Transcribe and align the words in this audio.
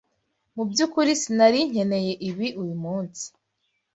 Mu 0.55 0.63
byukuri 0.69 1.11
sinari 1.21 1.59
nkeneye 1.69 2.13
ibi 2.29 2.47
uyu 2.61 2.75
munsi. 2.83 3.25